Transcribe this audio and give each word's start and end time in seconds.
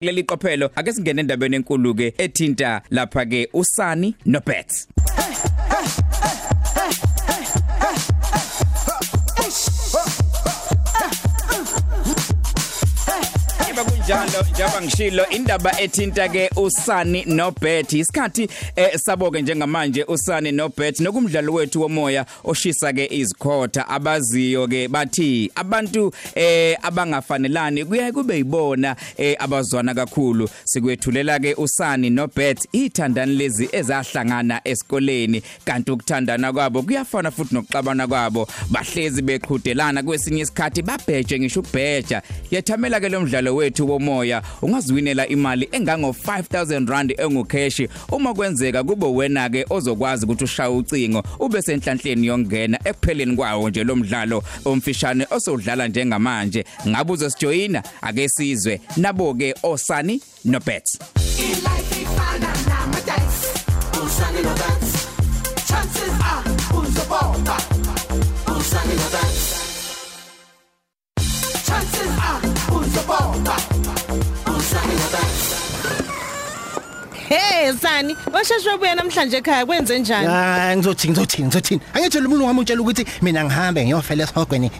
kuleli 0.00 0.22
qophelo 0.22 0.70
ake 0.76 0.92
singene 0.92 1.20
endabeni 1.20 1.56
enkulu 1.56 1.94
ke 1.94 2.14
ethinta 2.18 2.82
lapha 2.90 3.26
ke 3.26 3.48
usani 3.52 4.14
noBets. 4.26 4.88
Yebo 14.08 14.20
kunjalo 14.20 14.46
njengoba 14.52 14.82
ngishilo. 14.82 15.26
Indaba 15.30 15.80
ethinta 15.80 16.28
ke 16.28 16.50
usani 16.56 17.24
noBet. 17.24 17.92
Isikhathi 17.92 18.48
eh, 18.76 18.98
sabo 18.98 19.30
ke 19.30 19.42
njengamanje 19.42 20.04
usani 20.04 20.52
noBet 20.52 21.00
nokumdlalo 21.00 21.52
wethu 21.52 21.82
womoya 21.82 22.26
oshisa 22.44 22.92
ke 22.92 23.06
izikhotha 23.10 23.88
abaziyo 23.88 24.68
ke 24.68 24.88
bathi 24.88 25.50
abantu 25.54 26.12
eh 26.34 26.76
abangafanelani 26.82 27.84
kuyaye 27.84 28.12
kube 28.12 28.36
yibona 28.36 28.96
eh, 29.16 29.36
abazwana 29.38 29.94
kakhulu. 29.94 30.48
Sikwethulela 30.64 31.38
ke 31.38 31.54
usani 31.54 32.10
noBet 32.10 32.68
ithandani 32.72 33.36
lezi 33.36 33.68
ezahlangana 33.72 34.60
esikoleni. 34.64 35.42
Kanti 35.64 35.90
ukuthandana 35.90 36.52
kwabo 36.52 36.82
kuyafana 36.82 37.30
futhi 37.30 37.54
nokuxabana 37.54 38.06
kwabo. 38.06 38.48
Bahlezi 38.70 39.22
beqhudelana 39.22 40.02
kwesinye 40.02 40.42
isikhathi 40.42 40.82
babheje 40.82 41.38
ngisho 41.38 41.60
ukubheja. 41.60 42.22
Yethamela 42.50 43.00
ke 43.00 43.08
lo 43.08 43.20
mdlalo 43.20 43.54
wethu 43.54 43.97
womoya 43.98 44.42
ungaziwinela 44.62 45.28
imali 45.28 45.68
engango 45.72 46.14
5000 46.26 46.88
rand 46.88 47.14
engucash. 47.18 47.88
Uma 48.12 48.34
kwenzeka 48.34 48.84
kube 48.84 49.06
wena 49.06 49.50
ke 49.50 49.66
ozokwazi 49.70 50.24
ukuthi 50.24 50.44
ushaya 50.44 50.70
ucingo 50.70 51.22
ube 51.38 51.62
senhlanhleni 51.62 52.26
yongena 52.26 52.78
ekupheleni 52.84 53.36
kwawo 53.36 53.70
nje 53.70 53.84
lo 53.84 53.96
mdlalo. 53.96 54.42
Omfishane 54.64 55.26
osodlala 55.30 55.88
njengamanje 55.88 56.64
ngabe 56.88 57.12
uzosijoyina? 57.12 57.82
Ake 58.02 58.28
sizwe 58.28 58.80
nabo 58.96 59.34
ke 59.34 59.54
osani 59.62 60.22
nobets. 60.44 60.98
Life 61.38 61.88
Hey 77.68 77.74
Sani, 77.76 78.16
washeshwe 78.32 78.74
ubuya 78.74 78.94
namhlanje 78.94 79.36
ekhaya 79.36 79.66
kwenze 79.66 79.98
njani? 79.98 80.26
hayi 80.26 80.76
ngizothini 80.76 81.12
ngizothini 81.12 81.46
ngizotini 81.46 81.80
angitshela 81.94 82.26
umuntu 82.26 82.44
wami 82.46 82.60
utshela 82.60 82.80
ukuthi 82.80 83.04
mina 83.22 83.44
ngihambe 83.44 83.84
ngiyofela 83.84 84.24
esihogweni 84.24 84.70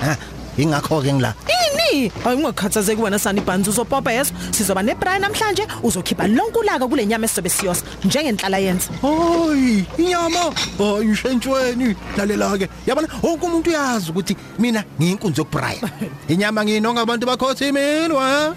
ha 0.00 0.16
ingakho 0.58 1.00
ke 1.02 1.12
ngila. 1.12 1.34
Ini? 1.48 2.12
Ayungakhathazeki 2.24 3.00
wena 3.02 3.18
Sani 3.18 3.40
Banzi. 3.40 3.70
Uzopopa 3.70 4.12
yeso. 4.12 4.32
Sizoba 4.50 4.82
nebrayi 4.82 5.20
namhlanje 5.20 5.66
uzokhipha 5.82 6.26
lonke 6.26 6.58
ulaka 6.58 6.88
kule 6.88 7.06
nyama 7.06 7.24
esizobe 7.24 7.48
siyosa 7.48 7.82
njengenhlala 8.04 8.58
yenza. 8.58 8.90
hayi 9.02 9.86
inyama! 9.98 10.52
Hayi 10.78 11.16
shentshweni! 11.16 11.96
Lalela 12.16 12.58
ke 12.58 12.68
yabona 12.86 13.08
wonke 13.22 13.46
umuntu 13.46 13.70
uyazi 13.70 14.10
ukuthi 14.10 14.36
mina 14.58 14.84
ngiyinkunzi 15.00 15.40
yokubraya. 15.40 15.80
Inyama 16.28 16.64
nginonga 16.64 17.00
abantu 17.00 17.26
bakhothi 17.26 17.72
mina 17.72 18.14
wa 18.14 18.54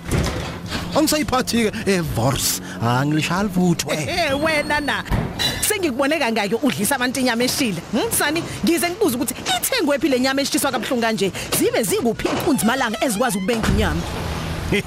angisayiphathi 0.95 1.71
ke 1.71 1.71
evors 1.91 2.61
angilishali 2.81 3.49
futhi 3.49 3.85
Eh 3.91 4.43
wena 4.43 4.79
na. 4.79 5.03
Sengikubone 5.61 6.19
kangaki 6.19 6.55
udlisa 6.55 6.95
abantu 6.95 7.19
inyama 7.19 7.43
eshile. 7.43 7.81
Hm 7.91 8.11
Sani, 8.11 8.43
ngize 8.65 8.89
ngibuza 8.89 9.15
ukuthi 9.15 9.33
ithengwe 9.33 9.99
phi 9.99 10.09
le 10.09 10.19
nyama 10.19 10.41
eshiswa 10.41 10.71
kabuhlungu 10.71 11.01
kanje. 11.01 11.31
Zibe 11.57 11.83
zinguphi 11.83 12.27
inkunzi 12.27 12.65
malanga 12.65 12.97
ezikwazi 13.05 13.37
ukubenga 13.37 13.67
inyama. 13.67 14.01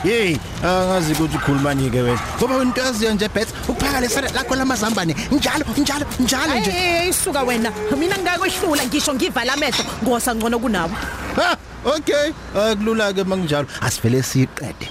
hey 0.03 0.37
angazi 0.65 1.13
ukuthi 1.13 1.37
ukhulumani 1.37 1.91
ke 1.91 2.01
wena 2.01 2.21
ngoba 2.39 2.57
wena 2.57 2.71
into 2.71 2.81
yaziyo 2.81 3.15
nje 3.15 3.29
bet 3.29 3.49
ukuphaka 3.69 4.01
lesana 4.01 4.29
lakho 4.33 4.55
lamazambane 4.55 5.15
njalo 5.33 5.65
njalo 5.77 6.07
njalo 6.21 6.55
nje 6.61 6.71
Hey 6.71 7.09
isuka 7.09 7.43
wena. 7.43 7.73
Mina 7.99 8.17
ngingakwehlula 8.17 8.87
ngisho 8.87 9.15
ngivala 9.15 9.53
amehlo 9.53 9.85
ngosa 10.03 10.35
ngcono 10.35 10.59
kunabo. 10.59 10.95
Ha, 11.37 11.57
okay. 11.85 12.33
Akulula 12.55 13.13
ke 13.13 13.25
manginjalo. 13.25 13.69
Asivele 13.81 14.23
siqede. 14.23 14.89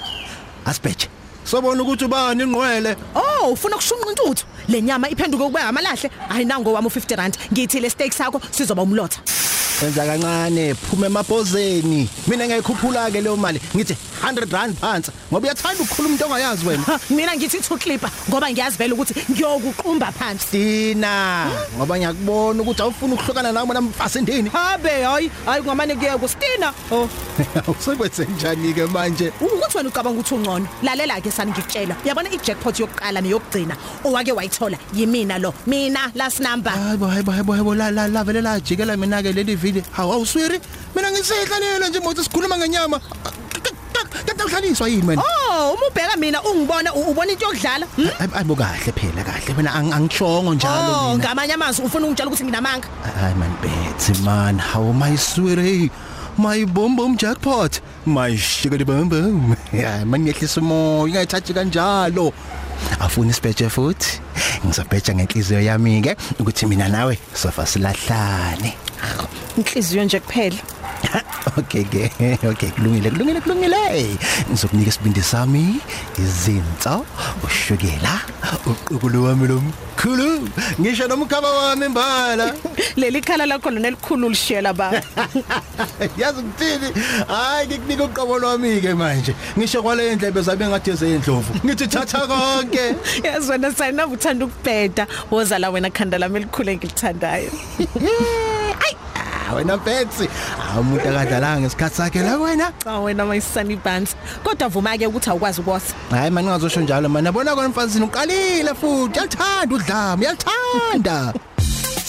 Asibheje. 0.66 1.08
Sobona 1.46 1.84
ukuthi 1.84 2.06
ubani 2.06 2.44
ingqwele. 2.44 2.96
Oh, 3.16 3.52
ufuna 3.52 3.76
ukushunqa 3.76 4.10
intuthu. 4.10 4.46
Le 4.68 4.82
nyama 4.82 5.10
iphenduke 5.10 5.44
kube 5.44 5.60
amalahle. 5.60 6.10
Hayi 6.30 6.46
nango 6.46 6.74
wami 6.74 6.88
u50 6.88 7.16
rand. 7.16 7.38
Ngithi 7.52 7.80
le 7.80 7.90
steak 7.90 8.14
sakho 8.14 8.42
sizoba 8.52 8.82
umlotha. 8.82 9.20
Senza 9.80 10.06
kancane, 10.06 10.76
phuma 10.76 11.08
emabhozeni. 11.08 12.10
Mina 12.28 12.48
ngiyikhuphula 12.48 13.12
ke 13.12 13.22
leyo 13.22 13.36
mali. 13.38 13.60
Ngithi 13.76 13.98
100 14.24 14.52
rand 14.52 14.76
phansi. 14.78 15.12
Ngoba 15.32 15.48
uyathanda 15.48 15.84
ukukhuluma 15.84 16.16
umuntu 16.16 16.26
ongayazi 16.26 16.66
wena. 16.68 16.84
Ha, 16.84 17.00
Mina 17.16 17.36
ngithi 17.36 17.60
two 17.62 17.78
clipper 17.78 18.10
ngoba 18.30 18.52
ngiyazi 18.52 18.78
vele 18.78 18.94
ukuthi 18.94 19.14
ngiyokuqumba 19.32 20.12
phansi. 20.12 20.48
Tina, 20.52 21.48
ngoba 21.78 21.98
ngiyakubona 21.98 22.62
ukuthi 22.62 22.82
awufuni 22.82 23.14
ukuhlukana 23.14 23.52
nami 23.52 23.74
namfasi 23.74 24.20
endini. 24.20 24.50
Habe 24.50 25.04
hayi, 25.04 25.32
hayi 25.46 25.64
ngamane 25.64 25.96
kuye 25.96 26.18
kustina. 26.18 26.74
Oh, 26.92 27.10
Usekwenze 27.72 28.26
njani 28.26 28.74
ke 28.74 28.86
manje? 28.86 29.32
ukuthi 29.42 29.78
wena 29.78 29.90
ucabanga 29.90 30.20
ukuthi 30.20 30.36
ungcono. 30.36 30.68
Lalela 30.84 31.22
ke 31.22 31.32
sani 31.32 31.52
ngikutshela. 31.52 31.96
Uyabona 32.06 32.30
i-jackpot 32.30 32.80
yokuqala 32.80 33.22
neyokugcina 33.22 33.76
owake 34.06 34.32
wayithola 34.32 34.78
yimina 34.94 35.40
lo. 35.40 35.54
Mina 35.68 36.12
last 36.16 36.40
number. 36.40 36.72
Hayibo 36.72 37.08
hayibo 37.08 37.32
hayibo 37.32 37.54
hayibo 37.54 37.76
la 37.76 37.92
la 37.92 38.08
la 38.08 38.24
vele 38.24 38.42
la 38.42 38.60
jikela 38.60 38.98
mina 38.98 39.22
ke 39.22 39.34
leli 39.34 39.56
video. 39.56 39.84
Hawu 39.92 40.14
awuswiri. 40.14 40.60
Mina 40.96 41.12
ngisehlalele 41.12 41.90
nje 41.90 42.00
mothi 42.00 42.24
sikhuluma 42.24 42.58
ngenyama. 42.58 43.00
Kanti 44.44 44.56
uhlaliswa 44.56 44.90
yini 44.90 45.08
wena? 45.08 45.22
Oh, 45.22 45.74
uma 45.74 45.88
ubheka 45.88 46.18
mina 46.18 46.42
ungibona 46.44 46.94
u- 46.94 47.12
ubona 47.12 47.32
into 47.32 47.46
yokudlala. 47.46 47.86
Hmm? 47.96 48.10
ayibo 48.36 48.56
kahle 48.56 48.92
phela 48.92 49.24
kahle 49.24 49.54
mina 49.58 49.72
ang- 49.72 49.94
angishongo 49.94 50.54
njalo 50.54 50.92
Oh, 50.92 51.14
mina 51.16 51.18
ngamanye 51.24 51.54
amazwi 51.54 51.86
ufuna 51.86 52.08
ungitshela 52.08 52.30
ukuthi 52.30 52.44
nginamanga. 52.44 52.88
hayi 53.22 53.36
man 53.36 53.52
bethi 53.62 54.14
man 54.24 54.60
how 54.60 54.92
my 54.94 55.16
sweetie 55.18 55.90
my 56.38 56.66
bomb 56.66 56.96
bomb 56.96 57.16
jackpot 57.18 57.80
my 58.06 58.36
sugar 58.38 58.84
bomb 58.90 59.10
bomb 59.10 59.56
ya 59.74 60.06
man 60.06 60.22
ngehlisa 60.22 60.62
umoya 60.62 61.08
ingayithathi 61.08 61.54
kanjalo 61.54 62.34
afuna 63.00 63.30
isibheje 63.32 63.70
futhi 63.70 64.20
ngizobheja 64.66 65.14
ngenhliziyo 65.16 65.62
yami 65.62 66.02
ke 66.02 66.16
ukuthi 66.40 66.66
mina 66.66 66.90
nawe 66.90 67.18
sofa 67.34 67.66
silahlane 67.66 68.74
Inhliziyo 69.58 70.04
nje 70.04 70.20
kuphela. 70.20 70.56
okay 71.60 71.84
ke 71.84 72.10
okay 72.48 72.70
kulungile 72.76 73.10
kulungile 73.12 73.42
kulungile 73.42 74.18
ngizokunika 74.50 74.90
isibindi 74.90 75.22
sami 75.22 75.82
izinto 76.18 77.06
ushukela 77.44 78.22
uqubulo 78.66 79.24
wami 79.24 79.48
lomkhulu. 79.48 80.50
Ngisho 80.80 81.08
nomkhaba 81.08 81.50
wami 81.52 81.88
mbala. 81.88 82.54
Leli 83.00 83.22
khala 83.22 83.46
lakho 83.46 83.72
lona 83.72 83.88
elikhulu 83.88 84.30
lishela 84.30 84.74
ba. 84.74 84.92
yazi 86.18 86.40
ukuthini? 86.40 86.90
Hayi 87.28 87.68
ngikunika 87.68 88.04
uqobo 88.04 88.40
lwami 88.40 88.82
ke 88.82 88.94
manje. 88.94 89.36
Ngisho 89.58 89.82
kwale 89.84 90.12
endlebe 90.12 90.42
zabe 90.42 90.68
ngathi 90.68 90.92
ezendlovu 90.92 91.54
ngithi 91.66 91.88
thatha 91.88 92.28
konke. 92.28 92.96
Yazi 93.24 93.52
wena 93.52 93.72
sayina 93.74 94.08
uthanda 94.08 94.46
ukubheda. 94.46 95.08
Woza 95.32 95.60
la 95.60 95.70
wena 95.70 95.90
khanda 95.90 96.18
lami 96.18 96.38
elikhulu 96.38 96.70
engilithandayo. 96.72 97.52
Ay 99.54 99.62
ah, 99.62 99.76
wena 99.76 99.78
Betsy. 99.78 100.28
Umuntu 100.80 101.10
akadlalanga 101.10 101.62
ngesikhathi 101.62 101.96
sakhe 101.96 102.22
la 102.22 102.38
wena. 102.38 102.74
Cha 102.84 103.00
wena 103.00 103.26
mayisani 103.26 103.76
bands. 103.76 104.16
Kodwa 104.44 104.70
vuma 104.70 104.98
ke 104.98 105.08
ukuthi 105.08 105.30
awukwazi 105.30 105.62
ukwosa. 105.62 105.94
hayi 106.12 106.32
mani 106.32 106.48
ngazosho 106.48 106.82
njalo 106.82 107.10
mana 107.10 107.30
yabona 107.30 107.56
kona 107.56 107.70
mfazini 107.70 108.06
uqalile 108.06 108.74
futhi. 108.74 109.20
Yathanda 109.20 109.76
udlame 109.76 110.26
yathanda 110.26 111.34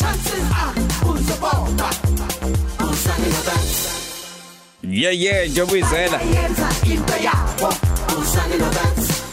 chances 0.05 0.51
are 0.61 0.75
uzobomba 1.11 1.89
usane 2.91 3.29
nobets 3.35 3.75
yeah 4.83 5.11
yeah 5.11 5.49
njengoba 5.49 5.73
uyizela. 5.73 6.19
Yenza 6.23 6.69
into 6.93 7.17
yabo. 7.27 7.75
Usane 8.21 8.57
nobets 8.59 9.24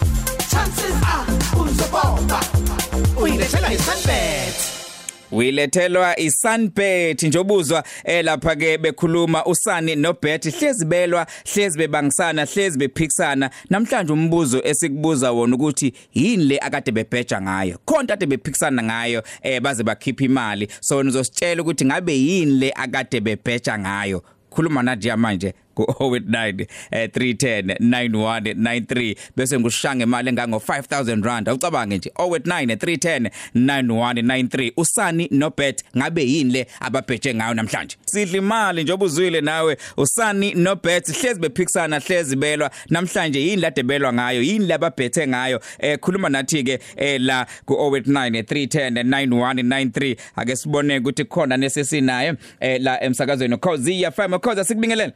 Wilethelwa 5.31 6.19
iSunbet 6.19 7.23
njobuzwa 7.23 7.83
eh 8.03 8.25
lapha 8.25 8.55
ke 8.55 8.77
bekhuluma 8.77 9.45
usani 9.45 9.95
noBet 9.95 10.59
hlezi 10.59 10.85
belwa 10.85 11.27
hlezi 11.53 11.77
bebangisana 11.77 12.45
hlezi 12.45 12.77
bephikisana. 12.77 13.49
Namhlanje 13.69 14.13
umbuzo 14.13 14.61
esikubuza 14.63 15.31
wona 15.31 15.55
ukuthi 15.55 15.93
yini 16.13 16.43
le 16.43 16.59
akade 16.59 16.91
bebheja 16.91 17.41
ngayo? 17.41 17.77
Khonto 17.85 18.13
ade 18.13 18.25
bephikisana 18.25 18.83
ngayo 18.83 19.23
eh 19.41 19.61
baze 19.61 19.83
bakhipha 19.83 20.25
imali. 20.25 20.67
So 20.81 21.03
nizositshela 21.03 21.61
ukuthi 21.61 21.85
ngabe 21.85 22.13
yini 22.13 22.51
le 22.51 22.71
akade 22.75 23.19
bebheja 23.19 23.79
ngayo? 23.79 24.23
Khuluma 24.49 24.83
nathi 24.83 25.15
manje. 25.15 25.53
Ku 25.75 25.83
089 25.83 26.67
eh 26.91 27.09
310 27.09 27.75
9193 27.79 29.15
bese 29.35 29.59
ngushange 29.59 30.03
imali 30.03 30.29
engango 30.29 30.57
5000 30.57 31.23
rand. 31.23 31.49
Awucabange 31.49 31.97
nje 31.97 32.11
089 32.15 32.75
310 32.75 33.29
9193 33.55 34.71
usani 34.77 35.27
nobet 35.31 35.83
ngabe 35.97 36.23
yini 36.23 36.51
le 36.51 36.67
ababheje 36.79 37.35
ngayo 37.35 37.53
namhlanje? 37.53 37.97
Sidla 38.05 38.37
imali 38.37 38.83
njengoba 38.83 39.05
uzwile 39.05 39.41
nawe. 39.41 39.77
Usani 39.97 40.53
nobet 40.53 41.21
hlezi 41.21 41.39
bephikisana 41.39 41.99
hlezi 41.99 42.35
belwa. 42.35 42.71
Namhlanje 42.89 43.41
yini 43.41 43.61
lade 43.61 43.83
belwa 43.83 44.13
ngayo? 44.13 44.41
Yini 44.41 44.67
lababhethe 44.67 45.27
ngayo? 45.27 45.59
Eh 45.79 45.99
khuluma 45.99 46.29
nathi 46.29 46.63
ke 46.63 46.79
eh 46.95 47.21
la 47.21 47.47
ku 47.65 47.73
089 47.73 48.41
310 48.41 49.03
9193 49.03 50.15
ake 50.35 50.55
sibone 50.55 50.97
ukuthi 50.99 51.25
khona 51.25 51.57
nesesinaye 51.57 52.33
eh 52.59 52.81
la 52.81 53.03
emsakazweni. 53.03 53.57
Cause 53.57 53.99
ya 53.99 54.11
FM 54.11 54.39
cause 54.39 54.63
sikubingelele 54.63 55.13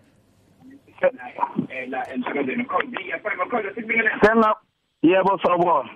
Senga 4.22 4.56
yebo 5.04 5.40
sawubona. 5.44 5.90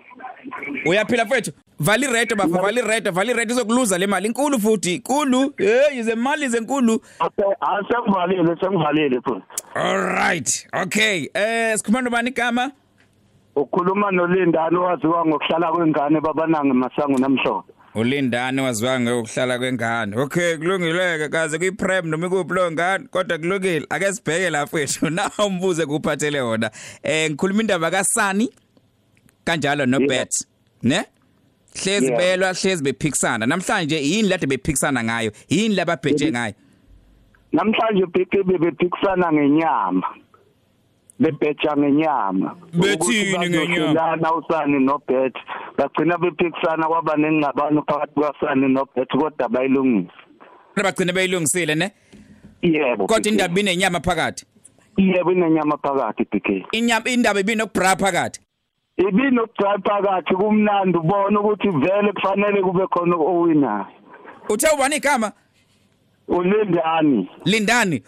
uyaphila 0.86 1.26
mfethu 1.26 1.52
vali 1.80 2.08
redo 2.08 2.36
bafa 2.36 2.62
vali 2.62 2.82
redo 2.82 3.12
vali 3.12 3.34
redo 3.34 3.54
izokuluza 3.54 3.98
le 3.98 4.08
mali. 4.08 4.28
Inkulu 4.28 4.60
futhi 4.60 4.96
inkulu. 4.96 5.54
Hey 5.58 6.00
ize 6.00 6.16
mali 6.16 6.48
zenkulu 6.48 7.02
Ase 7.20 7.44
asengivalile 7.62 8.56
sengivalile 8.62 9.22
futhi. 9.22 9.44
all 9.76 9.98
right. 9.98 10.68
Okay 10.84 11.30
eh 11.34 11.78
sikhuluma 11.78 12.10
bani 12.10 12.30
igama 12.30 12.72
Ukhuluma 13.56 14.12
noLindani 14.12 14.78
owaziwa 14.78 15.26
ngokuhlala 15.26 15.72
kwengane 15.72 16.22
babanange 16.22 16.74
masango 16.74 17.18
namhlophe. 17.20 17.74
Ulindani 17.96 18.62
waziwa 18.62 19.00
ngokuhlala 19.00 19.58
kwengane. 19.60 20.18
Okay 20.18 20.58
kulungileke 20.58 21.30
kaze 21.30 21.58
kuyiprem 21.58 22.08
noma 22.08 22.28
ikuphi 22.28 22.54
lo 22.54 22.72
ngane 22.72 23.08
kodwa 23.08 23.38
kulungile. 23.38 23.86
Ake 23.90 24.14
sibheke 24.14 24.50
la 24.50 24.66
mfethu 24.66 25.10
na 25.16 25.32
umbuze 25.46 25.86
kuphathele 25.86 26.42
wona. 26.42 26.72
Eh 27.04 27.30
ngikhuluma 27.32 27.62
indaba 27.62 27.92
kaSani? 27.92 28.50
Kanjalo 29.46 29.86
no 29.86 30.00
Bet 30.00 30.32
ne? 30.84 31.04
Hlezi 31.76 32.06
Yeah. 32.06 32.18
belwa 32.18 32.54
hlezi 32.54 32.84
bephikisana. 32.84 33.46
Namhlanje 33.46 33.98
yini 34.02 34.30
lade 34.30 34.48
bephikisana 34.48 35.04
ngayo? 35.04 35.32
Yini 35.50 35.76
lababheje 35.76 36.32
ngayo? 36.32 36.54
Namhlanje 37.54 38.06
bheke 38.06 38.44
bebephikisana 38.44 39.32
ngenyama. 39.34 40.08
Bebheja 41.20 41.76
ngenyama. 41.78 42.56
Bethini 42.74 43.50
ngenyama? 43.50 44.34
usani 44.36 44.80
noBet. 44.80 45.34
Bagcina 45.78 46.18
bephikisana 46.18 46.88
kwaba 46.88 47.16
nengxabano 47.18 47.84
phakathi 47.88 48.14
kwaSani 48.14 48.68
noBet 48.74 49.10
kodwa 49.10 49.50
bayilungisa. 49.50 50.14
bagcine 50.84 51.12
beyilungisile 51.14 51.76
ne 51.76 51.92
Yebo. 52.62 53.08
kodwa 53.08 53.32
indaba 53.32 53.60
inenyama 53.60 54.00
phakathi 54.00 54.46
Yebo 54.98 55.32
inenyama 55.32 55.78
phakathi 55.78 56.24
BK. 56.32 56.66
inyama 56.72 57.10
indaba 57.10 57.40
ibinokubra 57.40 57.96
phakathi 57.96 58.40
Ibinokudrive 58.98 59.84
phakathi 59.84 60.36
kumnandi 60.36 60.98
ubona 60.98 61.40
ukuthi 61.40 61.70
vele 61.70 62.12
kufanele 62.14 62.62
kube 62.62 62.88
khona 62.88 63.16
owinayo. 63.16 63.86
uthe 64.50 64.68
ubani 64.76 64.96
igama 64.96 65.32
Ulindani. 66.28 67.30
lindani 67.46 68.04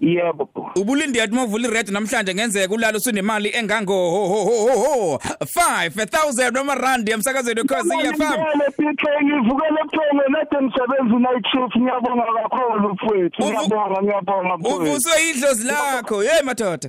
Yebo. 0.00 0.48
ubulindi 0.76 1.18
yathi 1.18 1.34
mavula 1.34 1.68
ired 1.68 1.88
namhlanje 1.90 2.34
ngenzeka 2.34 2.74
ulala 2.74 2.98
usunemali 2.98 3.50
engango 3.56 3.92
ho 4.10 4.26
ho 4.28 4.44
ho 4.44 4.56
ho 4.66 4.74
ho 4.82 5.18
5000 5.40 6.52
noma 6.52 6.74
rand 6.74 7.08
emsakazweni 7.08 7.64
cause 7.68 7.88
iyafam 7.94 8.16
Ngiyabonga 8.16 8.70
PK 8.76 9.02
ngivukele 9.24 9.78
ebuthongo 9.80 10.24
nade 10.28 10.56
ngisebenza 10.62 11.18
night 11.18 11.46
shift 11.50 11.76
ngiyabonga 11.76 12.24
kakhulu 12.42 12.88
mfowethu 12.94 13.42
Uvu- 13.42 13.50
ngiyabonga 13.50 14.02
ngiyabonga 14.02 14.56
mfowethu. 14.56 14.82
uvuswe 14.82 15.12
idlozi 15.30 15.66
lakho. 15.66 16.20
Hey 16.22 16.42
madoda. 16.44 16.88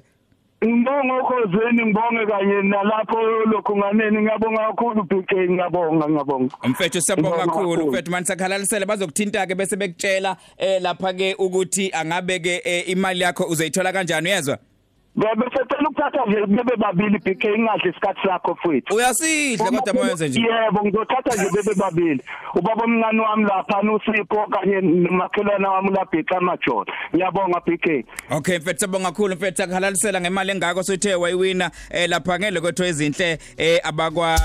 Ngibonga 0.66 1.14
ukhozeni 1.22 1.86
ngibonge 1.86 2.26
kanye 2.26 2.62
nalapho 2.62 3.18
lokhunganeni 3.52 4.22
ngiyabonga 4.22 4.62
kakhulu 4.68 5.04
PK 5.04 5.32
ngiyabonga 5.50 6.10
ngiyabonga. 6.10 6.56
Mfethu 6.64 7.02
siyabonga 7.02 7.30
Ngibonga 7.30 7.46
kakhulu 7.52 7.70
kakhulu. 7.70 7.92
mfethu. 7.92 8.12
Manje 8.12 8.28
sakhalalisele 8.28 8.86
bazokuthinta 8.86 9.48
ke 9.48 9.56
bese 9.56 9.76
bekutshela 9.76 10.38
eh 10.58 10.82
lapha 10.82 11.14
ke 11.14 11.36
ukuthi 11.40 11.92
angabe 11.94 12.40
ke 12.40 12.62
eh, 12.66 12.90
imali 12.90 13.22
yakho 13.22 13.44
uzoyithola 13.44 13.94
kanjani 13.94 14.30
uyezwa? 14.30 14.58
Bebesecela 15.20 15.90
ukuthatha 15.90 16.26
nje 16.26 16.46
bebe 16.46 16.76
babili 16.78 17.20
PK 17.20 17.44
ingadli 17.44 17.90
isikhathi 17.90 18.20
sakho 18.28 18.52
mfowethu 18.52 18.96
uyasidla 18.96 19.72
kodwa 19.72 19.94
moyenze 19.94 20.30
nje 20.30 20.42
Yebo 20.42 20.80
ngizothatha 20.84 21.36
nje 21.36 21.50
bebe 21.56 21.74
babili. 21.76 22.22
Ubaba 22.56 22.84
omncane 22.84 23.22
wami 23.22 23.44
lapha 23.44 23.82
noSipho 23.82 24.48
kanye 24.48 24.82
nomakhelwana 24.82 25.70
wami 25.72 25.90
la 25.90 26.06
BK 26.06 26.42
Major. 26.42 26.86
Ngiyabonga 27.16 27.60
BK. 27.60 28.06
Okay 28.32 28.58
mfethu 28.58 28.80
sabonga 28.80 29.12
kakhulu 29.12 29.36
mfethu 29.36 29.58
sakhalalisela 29.58 30.22
ngemali 30.22 30.52
engako 30.52 30.84
sothe 30.84 31.16
wayiwina 31.16 31.72
eh 31.92 32.10
lapha 32.10 32.40
ngelo 32.40 32.62
kwethu 32.62 32.84
ezinhle 32.84 33.40
eh 33.58 33.80
abakwa 33.84 34.40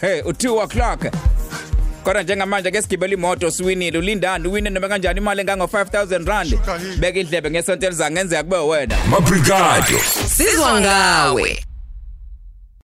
hey 0.01 0.21
u2 0.23 0.63
o'clock. 0.65 1.07
Kodwa 2.07 2.23
njengamanje 2.23 2.71
ke 2.71 2.83
sigibela 2.83 3.13
imoto 3.15 3.51
siwinile 3.51 3.99
ulindani 3.99 4.49
uwine 4.49 4.71
noma 4.71 4.89
kanjani 4.89 5.19
imali 5.21 5.41
engango 5.41 5.65
5000 5.65 6.27
rand 6.27 6.59
beka 6.99 7.19
indlebe 7.21 7.51
ngesonto 7.51 7.87
eliza 7.87 8.11
ngenzeka 8.11 8.43
kube 8.43 8.57
wena 8.57 8.97
Mabrigado. 9.11 9.99
Sizwa 10.29 10.81
ngawe. 10.81 11.63